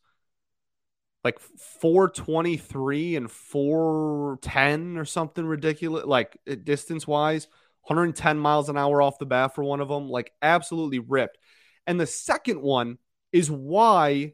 [1.24, 1.40] Like
[1.82, 7.48] 423 and 410 or something ridiculous, like uh, distance wise.
[7.84, 10.10] 110 miles an hour off the bat for one of them.
[10.10, 11.40] Like absolutely ripped.
[11.88, 13.00] And the second one
[13.32, 14.34] is why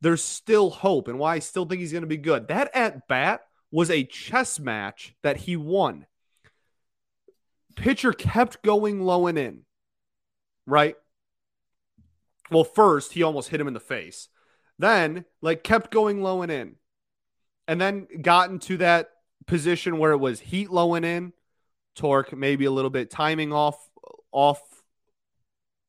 [0.00, 2.48] there's still hope and why I still think he's going to be good.
[2.48, 6.06] That at bat was a chess match that he won.
[7.76, 9.62] Pitcher kept going low and in,
[10.66, 10.96] right?
[12.50, 14.28] Well, first, he almost hit him in the face.
[14.78, 16.76] Then, like, kept going low and in.
[17.66, 19.10] And then got into that
[19.46, 21.32] position where it was heat low and in,
[21.94, 23.76] torque maybe a little bit, timing off,
[24.32, 24.62] off.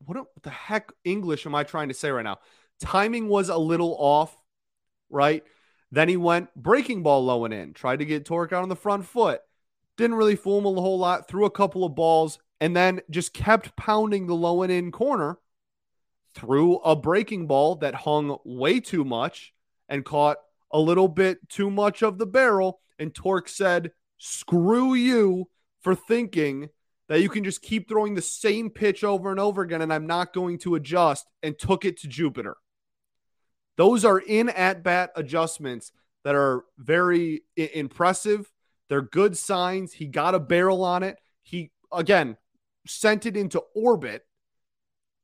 [0.06, 2.40] What the heck English am I trying to say right now?
[2.82, 4.36] Timing was a little off,
[5.10, 5.44] right?
[5.92, 8.76] Then he went breaking ball low and in, tried to get Torque out on the
[8.76, 9.42] front foot.
[9.98, 11.28] Didn't really fool him a whole lot.
[11.28, 15.40] Threw a couple of balls and then just kept pounding the low and in corner
[16.34, 19.54] threw a breaking ball that hung way too much
[19.88, 20.38] and caught
[20.72, 22.80] a little bit too much of the barrel.
[22.98, 25.50] And Torque said, Screw you
[25.82, 26.70] for thinking
[27.08, 30.06] that you can just keep throwing the same pitch over and over again and I'm
[30.06, 32.58] not going to adjust and took it to Jupiter.
[33.80, 35.94] Those are in at bat adjustments
[36.26, 38.52] that are very I- impressive.
[38.90, 39.94] They're good signs.
[39.94, 41.18] He got a barrel on it.
[41.44, 42.36] He, again,
[42.86, 44.26] sent it into orbit.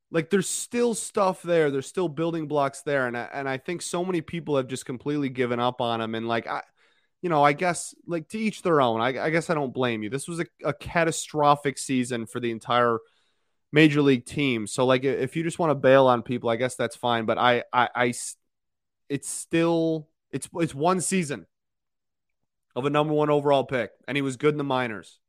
[0.10, 1.70] Like there's still stuff there.
[1.70, 3.08] There's still building blocks there.
[3.08, 6.15] And I, and I think so many people have just completely given up on him.
[6.15, 6.62] And like I
[7.22, 9.02] you know I guess like to each their own.
[9.02, 10.10] I, I guess I don't blame you.
[10.10, 13.00] This was a, a catastrophic season for the entire
[13.74, 14.65] major league team.
[14.65, 17.26] So like if you just want to bail on people I guess that's fine.
[17.26, 18.13] But I I, I
[19.10, 21.46] it's still it's it's one season
[22.76, 25.20] of a number one overall pick and he was good in the minors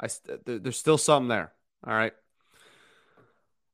[0.00, 0.08] I
[0.44, 1.52] there's still something there
[1.86, 2.12] all right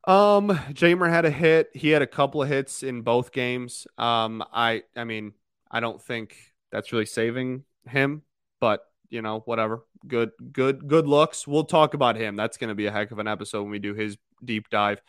[0.05, 1.71] um, Jeimer had a hit.
[1.75, 3.87] He had a couple of hits in both games.
[3.97, 5.33] Um, I I mean,
[5.71, 6.37] I don't think
[6.73, 8.23] that's really saving him,
[8.61, 9.85] but you know, whatever.
[10.09, 11.47] Good, good, good looks.
[11.47, 12.35] We'll talk about him.
[12.35, 15.01] That's going to be a heck of an episode when we do his deep dive.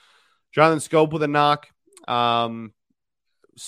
[0.52, 1.68] Jonathan Schoop with a knock.
[2.08, 2.74] Um,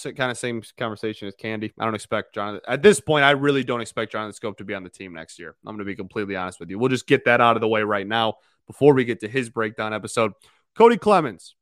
[0.04, 1.74] kind of same conversation as Candy.
[1.78, 3.24] I don't expect Jonathan at this point.
[3.24, 5.56] I really don't expect Jonathan Schoop to be on the team next year.
[5.66, 6.80] I'm going to be completely honest with you.
[6.80, 8.36] We'll just get that out of the way right now
[8.68, 10.34] before we get to his breakdown episode.
[10.76, 11.56] Cody Clemens,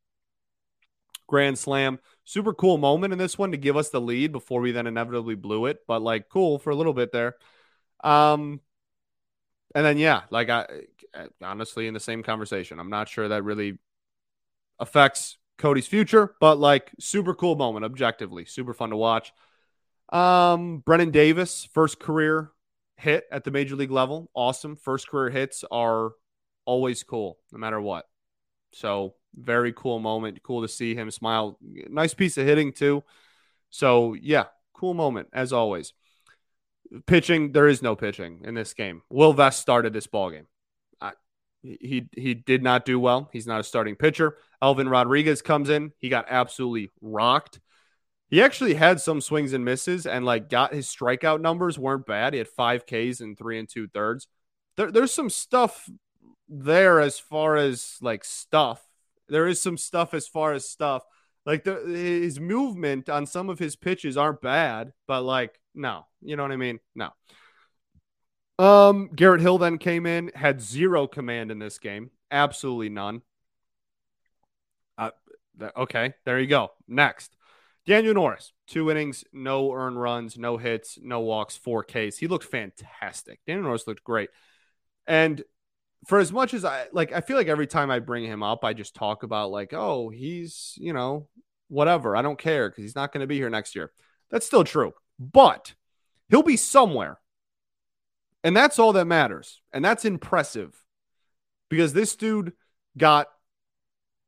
[1.26, 1.98] grand slam.
[2.24, 5.34] Super cool moment in this one to give us the lead before we then inevitably
[5.34, 7.36] blew it, but like cool for a little bit there.
[8.02, 8.60] Um,
[9.74, 10.66] and then yeah, like I
[11.42, 13.78] honestly in the same conversation, I'm not sure that really
[14.78, 19.32] affects Cody's future, but like super cool moment objectively, super fun to watch.
[20.10, 22.50] Um, Brennen Davis, first career
[22.96, 24.76] hit at the major league level, awesome.
[24.76, 26.12] First career hits are
[26.64, 28.06] always cool, no matter what.
[28.72, 30.42] So very cool moment.
[30.42, 31.58] Cool to see him smile.
[31.60, 33.02] Nice piece of hitting too.
[33.70, 35.92] So yeah, cool moment as always.
[37.06, 39.02] Pitching, there is no pitching in this game.
[39.10, 40.46] Will Vest started this ball game.
[41.64, 43.30] He he did not do well.
[43.32, 44.36] He's not a starting pitcher.
[44.60, 45.92] Elvin Rodriguez comes in.
[45.98, 47.58] He got absolutely rocked.
[48.28, 52.34] He actually had some swings and misses, and like got his strikeout numbers weren't bad.
[52.34, 54.28] He had five Ks and three and two thirds.
[54.76, 55.88] There, there's some stuff
[56.48, 58.82] there as far as like stuff.
[59.28, 61.02] There is some stuff as far as stuff.
[61.46, 66.36] Like the his movement on some of his pitches aren't bad, but like no, you
[66.36, 66.78] know what I mean?
[66.94, 67.10] No.
[68.58, 73.22] Um, Garrett Hill then came in, had zero command in this game, absolutely none.
[74.96, 75.10] Uh,
[75.58, 76.70] th- okay, there you go.
[76.86, 77.36] Next,
[77.84, 82.18] Daniel Norris, two innings, no earned runs, no hits, no walks, four Ks.
[82.18, 83.40] He looked fantastic.
[83.46, 84.30] Daniel Norris looked great,
[85.06, 85.42] and
[86.06, 88.64] for as much as I like, I feel like every time I bring him up,
[88.64, 91.28] I just talk about like, oh, he's, you know,
[91.68, 92.14] whatever.
[92.14, 93.90] I don't care because he's not going to be here next year.
[94.30, 95.74] That's still true, but
[96.28, 97.18] he'll be somewhere.
[98.44, 99.60] And that's all that matters.
[99.72, 100.72] And that's impressive
[101.68, 102.52] because this dude
[102.96, 103.26] got,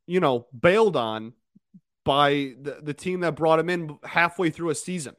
[0.07, 1.35] you know, bailed on
[2.05, 5.15] by the, the team that brought him in halfway through a season.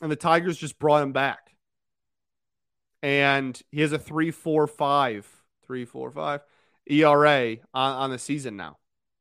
[0.00, 1.52] And the Tigers just brought him back
[3.02, 5.26] and he has a three four five
[5.66, 6.40] three four five
[6.86, 8.78] ERA on, on the season now,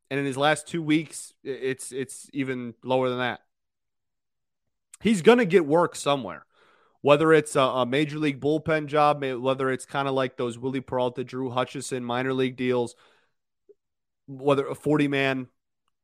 [0.10, 3.42] and in his last two weeks, it's it's even lower than that.
[5.02, 6.46] He's gonna get work somewhere,
[7.02, 10.82] whether it's a, a major league bullpen job, whether it's kind of like those Wily
[10.82, 12.96] Peralta, Drew Hutchison minor league deals,
[14.28, 15.48] whether a forty man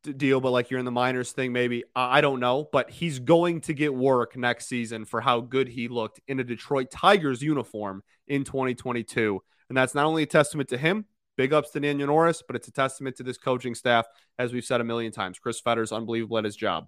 [0.04, 1.84] deal, but like you're in the minors thing, maybe.
[1.96, 5.88] I don't know, but he's going to get work next season for how good he
[5.88, 9.42] looked in a Detroit Tigers uniform in 2022.
[9.70, 11.06] And that's not only a testament to him,
[11.36, 14.06] big ups to Daniel Norris, but it's a testament to this coaching staff,
[14.38, 15.40] as we've said a million times.
[15.40, 16.88] Chris Fetter's unbelievable at his job.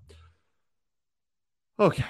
[1.79, 2.03] Okay,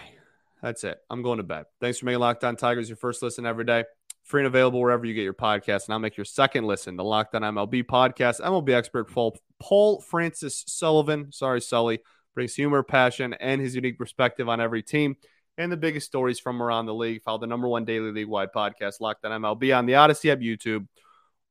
[0.61, 0.99] that's it.
[1.09, 1.65] I'm going to bed.
[1.79, 3.85] Thanks for making Locked On Tigers your first listen every day.
[4.23, 5.85] Free and available wherever you get your podcast.
[5.85, 8.41] And I'll make your second listen, the Locked On MLB podcast.
[8.41, 11.99] MLB expert Paul, Paul Francis Sullivan, sorry, Sully,
[12.35, 15.15] brings humor, passion, and his unique perspective on every team
[15.59, 17.21] and the biggest stories from around the league.
[17.21, 20.39] Follow the number one daily league wide podcast, Locked On MLB, on the Odyssey app,
[20.39, 20.87] YouTube,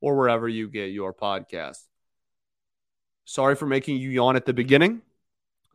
[0.01, 1.85] or wherever you get your podcast.
[3.27, 5.03] Sorry for making you yawn at the beginning.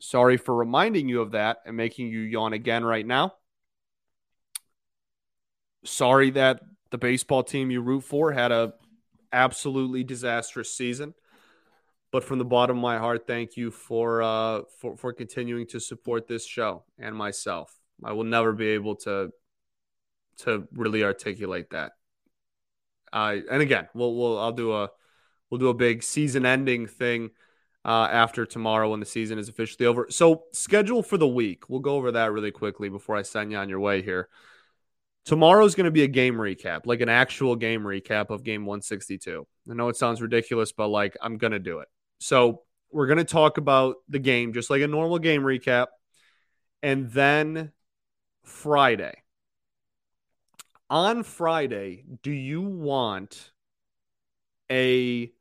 [0.03, 3.35] Sorry for reminding you of that and making you yawn again right now.
[5.85, 6.59] Sorry that
[6.91, 8.73] the baseball team you root for had a
[9.31, 11.13] absolutely disastrous season.
[12.11, 15.79] But from the bottom of my heart, thank you for uh, for for continuing to
[15.79, 17.73] support this show and myself.
[18.03, 19.31] I will never be able to
[20.39, 21.93] to really articulate that.
[23.13, 24.89] Uh, and again, we'll we'll I'll do a
[25.49, 27.29] we'll do a big season ending thing
[27.85, 30.07] uh, after tomorrow when the season is officially over.
[30.09, 31.69] So schedule for the week.
[31.69, 34.29] We'll go over that really quickly before I send you on your way here.
[35.25, 39.47] Tomorrow's going to be a game recap, like an actual game recap of game 162.
[39.69, 41.87] I know it sounds ridiculous, but like I'm going to do it.
[42.19, 45.87] So we're going to talk about the game just like a normal game recap.
[46.81, 47.71] And then
[48.43, 49.13] Friday.
[50.89, 53.51] On Friday, do you want
[54.69, 55.31] a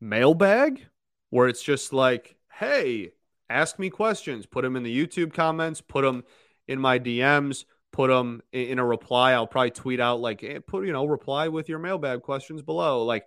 [0.00, 0.86] mailbag
[1.30, 3.12] where it's just like, hey,
[3.48, 6.24] ask me questions, put them in the YouTube comments, put them
[6.68, 9.32] in my DMs, put them in a reply.
[9.32, 13.04] I'll probably tweet out like, hey, put you know, reply with your mailbag questions below.
[13.04, 13.26] Like,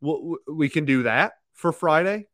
[0.00, 2.26] we can do that for Friday,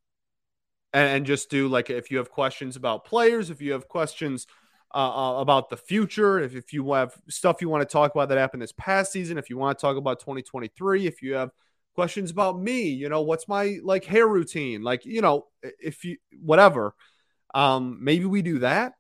[0.93, 4.47] and just do like if you have questions about players, if you have questions
[4.95, 8.29] uh, uh, about the future, if, if you have stuff you want to talk about
[8.29, 11.51] that happened this past season, if you want to talk about 2023, if you have
[11.95, 14.83] questions about me you know what's my like hair routine?
[14.83, 16.95] Like you know if you whatever.
[17.55, 18.95] Um maybe we do that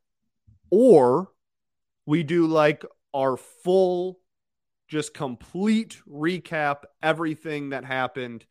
[0.70, 1.30] or
[2.04, 2.84] we do like
[3.14, 4.18] our full
[4.88, 8.44] just complete recap everything that happened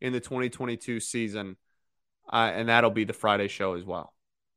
[0.00, 1.56] in the 2022 season.
[2.32, 4.14] Uh, and that'll be the friday show as well.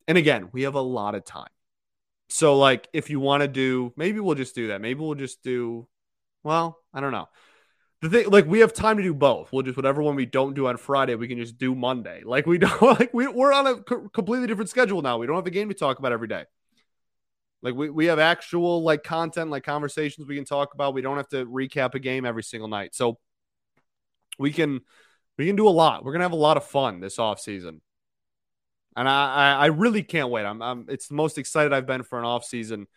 [0.08, 1.50] And again we have a lot of time.
[2.30, 4.82] So like if you want to do maybe we'll just do that.
[4.82, 5.88] Maybe we'll just do
[6.44, 7.28] well i don't know
[8.04, 9.52] the thing like we have time to do both.
[9.54, 12.22] We'll just whatever one we don't do on friday we can just do monday.
[12.34, 15.18] Like we don't like we, we're on a co- completely different schedule now.
[15.18, 16.44] We don't have a game to talk about every day.
[17.62, 20.94] Like we, we have actual like content like conversations we can talk about.
[20.94, 22.94] We don't have to recap a game every single night.
[22.94, 23.20] So
[24.38, 24.82] we can
[25.38, 26.04] we can do a lot.
[26.04, 27.80] We're gonna have a lot of fun this off season.
[28.98, 30.46] And i i, really can't wait.
[30.46, 32.88] I'm, I'm it's the most excited i've been for an off season.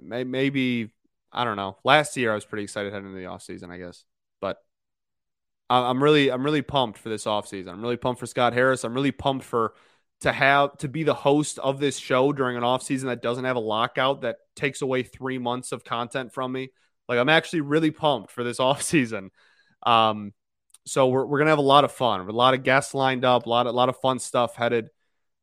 [0.00, 0.90] Maybe
[1.32, 1.76] I don't know.
[1.84, 4.04] Last year I was pretty excited heading into the offseason, I guess.
[4.40, 4.58] But
[5.70, 7.68] I'm really I'm really pumped for this offseason.
[7.68, 8.84] I'm really pumped for Scott Harris.
[8.84, 9.74] I'm really pumped for
[10.22, 13.56] to have to be the host of this show during an offseason that doesn't have
[13.56, 16.70] a lockout that takes away three months of content from me.
[17.08, 19.30] Like I'm actually really pumped for this offseason.
[19.84, 20.32] Um
[20.86, 22.20] so we're, we're gonna have a lot of fun.
[22.20, 24.88] A lot of guests lined up, a lot a lot of fun stuff headed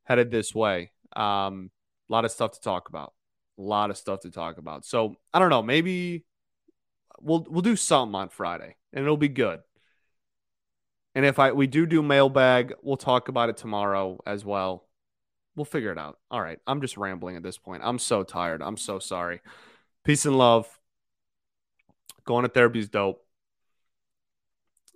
[0.06, 0.92] headed this way.
[1.16, 1.70] Um,
[2.10, 3.14] a lot of stuff to talk about
[3.58, 4.86] a lot of stuff to talk about.
[4.86, 5.64] So I don't know.
[5.64, 6.26] Maybe
[7.20, 9.62] we'll we'll do something on Friday, and it'll be good.
[11.16, 14.86] And if I we do do mailbag, we'll talk about it tomorrow as well.
[15.56, 16.20] We'll figure it out.
[16.30, 16.60] All right.
[16.68, 17.82] I'm just rambling at this point.
[17.86, 18.62] I'm so tired.
[18.62, 19.42] I'm so sorry.
[20.04, 20.68] Peace and love.
[22.26, 23.26] Going to therapy is dope.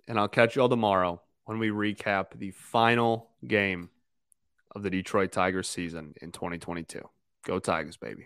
[0.06, 3.88] And I'll catch you all tomorrow when we recap the final game
[4.74, 7.08] of the Detroit Tigers season in 2022.
[7.46, 8.18] Go Tigers, baby.